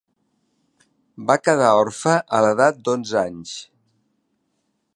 [1.31, 3.53] Va quedar orfe a l'edat d'onze anys.